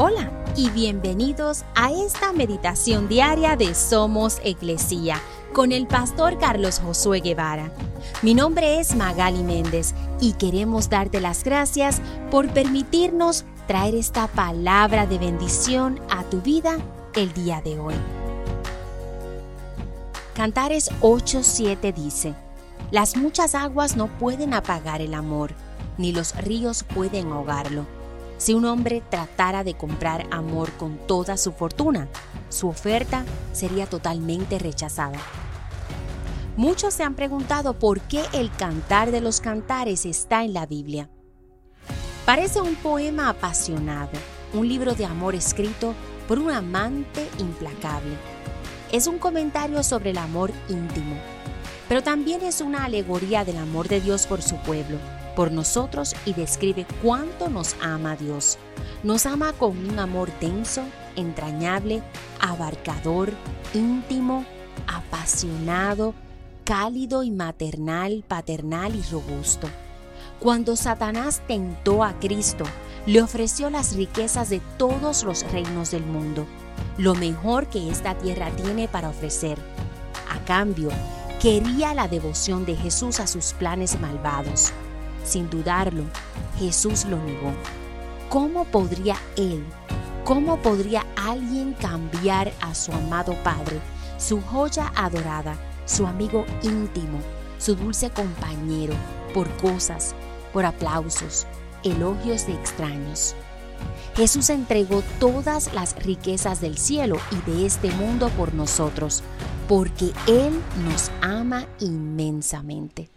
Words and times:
Hola 0.00 0.30
y 0.54 0.70
bienvenidos 0.70 1.64
a 1.74 1.90
esta 1.90 2.32
meditación 2.32 3.08
diaria 3.08 3.56
de 3.56 3.74
Somos 3.74 4.40
Iglesia 4.44 5.20
con 5.52 5.72
el 5.72 5.88
pastor 5.88 6.38
Carlos 6.38 6.78
Josué 6.78 7.18
Guevara. 7.18 7.72
Mi 8.22 8.32
nombre 8.32 8.78
es 8.78 8.94
Magali 8.94 9.42
Méndez 9.42 9.94
y 10.20 10.34
queremos 10.34 10.88
darte 10.88 11.20
las 11.20 11.42
gracias 11.42 12.00
por 12.30 12.48
permitirnos 12.48 13.44
traer 13.66 13.96
esta 13.96 14.28
palabra 14.28 15.08
de 15.08 15.18
bendición 15.18 15.98
a 16.10 16.22
tu 16.22 16.42
vida 16.42 16.78
el 17.16 17.32
día 17.32 17.60
de 17.60 17.80
hoy. 17.80 17.96
Cantares 20.32 20.92
8:7 21.00 21.92
dice, 21.92 22.36
Las 22.92 23.16
muchas 23.16 23.56
aguas 23.56 23.96
no 23.96 24.06
pueden 24.06 24.54
apagar 24.54 25.00
el 25.00 25.14
amor, 25.14 25.50
ni 25.96 26.12
los 26.12 26.36
ríos 26.36 26.84
pueden 26.84 27.32
ahogarlo 27.32 27.97
si 28.38 28.54
un 28.54 28.64
hombre 28.64 29.02
tratara 29.10 29.64
de 29.64 29.74
comprar 29.74 30.26
amor 30.30 30.72
con 30.72 30.96
toda 30.96 31.36
su 31.36 31.52
fortuna, 31.52 32.08
su 32.48 32.68
oferta 32.68 33.24
sería 33.52 33.86
totalmente 33.86 34.58
rechazada. 34.58 35.18
Muchos 36.56 36.94
se 36.94 37.02
han 37.02 37.14
preguntado 37.14 37.78
por 37.78 38.00
qué 38.00 38.22
el 38.32 38.50
cantar 38.52 39.10
de 39.10 39.20
los 39.20 39.40
cantares 39.40 40.06
está 40.06 40.44
en 40.44 40.54
la 40.54 40.66
Biblia. 40.66 41.10
Parece 42.24 42.60
un 42.60 42.76
poema 42.76 43.28
apasionado, 43.28 44.10
un 44.54 44.68
libro 44.68 44.94
de 44.94 45.04
amor 45.04 45.34
escrito 45.34 45.94
por 46.26 46.38
un 46.38 46.50
amante 46.50 47.28
implacable. 47.38 48.14
Es 48.92 49.06
un 49.06 49.18
comentario 49.18 49.82
sobre 49.82 50.10
el 50.10 50.18
amor 50.18 50.52
íntimo, 50.68 51.16
pero 51.88 52.02
también 52.02 52.42
es 52.42 52.60
una 52.60 52.84
alegoría 52.84 53.44
del 53.44 53.56
amor 53.56 53.88
de 53.88 54.00
Dios 54.00 54.26
por 54.26 54.42
su 54.42 54.56
pueblo 54.56 54.98
por 55.38 55.52
nosotros 55.52 56.16
y 56.26 56.32
describe 56.32 56.84
cuánto 57.00 57.48
nos 57.48 57.76
ama 57.80 58.16
Dios. 58.16 58.58
Nos 59.04 59.24
ama 59.24 59.52
con 59.52 59.78
un 59.88 60.00
amor 60.00 60.32
denso, 60.40 60.82
entrañable, 61.14 62.02
abarcador, 62.40 63.30
íntimo, 63.72 64.44
apasionado, 64.88 66.12
cálido 66.64 67.22
y 67.22 67.30
maternal, 67.30 68.24
paternal 68.26 68.96
y 68.96 69.02
robusto. 69.12 69.68
Cuando 70.40 70.74
Satanás 70.74 71.40
tentó 71.46 72.02
a 72.02 72.18
Cristo, 72.18 72.64
le 73.06 73.22
ofreció 73.22 73.70
las 73.70 73.94
riquezas 73.94 74.50
de 74.50 74.60
todos 74.76 75.22
los 75.22 75.48
reinos 75.52 75.92
del 75.92 76.04
mundo, 76.04 76.48
lo 76.96 77.14
mejor 77.14 77.68
que 77.68 77.88
esta 77.90 78.18
tierra 78.18 78.50
tiene 78.56 78.88
para 78.88 79.08
ofrecer. 79.08 79.56
A 80.32 80.44
cambio, 80.44 80.88
quería 81.40 81.94
la 81.94 82.08
devoción 82.08 82.66
de 82.66 82.74
Jesús 82.74 83.20
a 83.20 83.28
sus 83.28 83.52
planes 83.52 84.00
malvados. 84.00 84.72
Sin 85.28 85.50
dudarlo, 85.50 86.04
Jesús 86.58 87.04
lo 87.04 87.18
negó. 87.18 87.52
¿Cómo 88.30 88.64
podría 88.64 89.16
Él, 89.36 89.62
cómo 90.24 90.56
podría 90.62 91.04
alguien 91.16 91.74
cambiar 91.74 92.50
a 92.62 92.74
su 92.74 92.92
amado 92.92 93.34
Padre, 93.44 93.78
su 94.16 94.40
joya 94.40 94.90
adorada, 94.96 95.54
su 95.84 96.06
amigo 96.06 96.46
íntimo, 96.62 97.18
su 97.58 97.74
dulce 97.74 98.08
compañero, 98.08 98.94
por 99.34 99.54
cosas, 99.58 100.14
por 100.54 100.64
aplausos, 100.64 101.46
elogios 101.82 102.46
de 102.46 102.54
extraños? 102.54 103.34
Jesús 104.16 104.48
entregó 104.48 105.02
todas 105.20 105.74
las 105.74 105.94
riquezas 106.06 106.62
del 106.62 106.78
cielo 106.78 107.18
y 107.32 107.50
de 107.50 107.66
este 107.66 107.90
mundo 107.90 108.30
por 108.30 108.54
nosotros, 108.54 109.22
porque 109.68 110.10
Él 110.26 110.58
nos 110.86 111.10
ama 111.20 111.66
inmensamente. 111.80 113.10